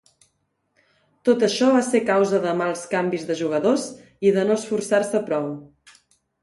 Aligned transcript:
Tot 1.29 1.45
això 1.47 1.67
va 1.75 1.83
ser 1.89 2.01
causa 2.09 2.39
de 2.47 2.55
mals 2.63 2.81
canvis 2.95 3.29
de 3.31 3.39
jugadors 3.45 3.85
i 4.31 4.35
de 4.39 4.49
no 4.51 4.61
esforçar-se 4.61 5.25
prou. 5.31 5.51